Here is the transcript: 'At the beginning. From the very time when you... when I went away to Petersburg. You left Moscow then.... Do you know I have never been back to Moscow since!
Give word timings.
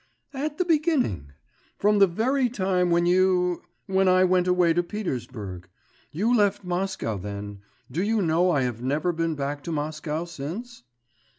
'At 0.33 0.57
the 0.57 0.65
beginning. 0.65 1.31
From 1.77 1.99
the 1.99 2.07
very 2.07 2.49
time 2.49 2.89
when 2.89 3.05
you... 3.05 3.61
when 3.85 4.07
I 4.07 4.23
went 4.23 4.47
away 4.47 4.73
to 4.73 4.81
Petersburg. 4.81 5.69
You 6.11 6.35
left 6.35 6.63
Moscow 6.63 7.17
then.... 7.19 7.59
Do 7.91 8.01
you 8.01 8.19
know 8.23 8.49
I 8.49 8.63
have 8.63 8.81
never 8.81 9.11
been 9.11 9.35
back 9.35 9.61
to 9.65 9.71
Moscow 9.71 10.25
since! 10.25 10.81